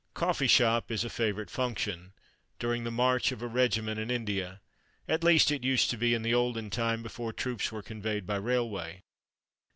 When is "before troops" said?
7.03-7.71